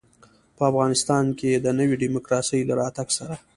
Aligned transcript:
په 0.55 0.61
افغانستان 0.71 1.25
کې 1.39 1.49
د 1.55 1.67
نوي 1.79 1.95
ډيموکراسۍ 2.03 2.61
له 2.65 2.73
راتګ 2.81 3.07
سره. 3.17 3.35